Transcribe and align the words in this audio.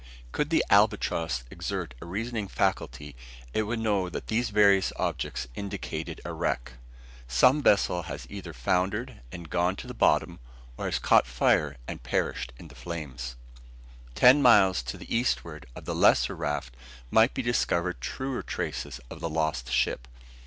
Could 0.31 0.49
the 0.49 0.65
albatross 0.71 1.43
exert 1.51 1.93
a 2.01 2.07
reasoning 2.07 2.47
faculty 2.47 3.15
it 3.53 3.61
would 3.69 3.77
know 3.77 4.09
that 4.09 4.29
these 4.29 4.49
various 4.49 4.91
objects 4.95 5.47
indicated 5.53 6.19
a 6.25 6.33
wreck. 6.33 6.71
Some 7.27 7.61
vessel 7.61 8.01
has 8.01 8.25
either 8.27 8.51
foundered 8.51 9.21
and 9.31 9.47
gone 9.47 9.75
to 9.75 9.85
the 9.85 9.93
bottom, 9.93 10.39
or 10.75 10.85
has 10.85 10.97
caught 10.97 11.27
fire 11.27 11.77
and 11.87 12.01
perished 12.01 12.51
in 12.57 12.69
the 12.69 12.73
flames. 12.73 13.35
Ten 14.15 14.41
miles 14.41 14.81
to 14.81 14.97
the 14.97 15.15
eastward 15.15 15.67
of 15.75 15.85
the 15.85 15.93
lesser 15.93 16.35
raft 16.35 16.75
might 17.11 17.35
be 17.35 17.43
discovered 17.43 18.01
truer 18.01 18.41
traces 18.41 18.99
of 19.11 19.19
the 19.19 19.29
lost 19.29 19.71
ship. 19.71 20.07